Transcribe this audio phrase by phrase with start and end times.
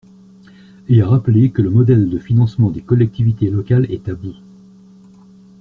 [0.89, 4.33] Et à rappeler que le modèle de financement des collectivités locales est à bout.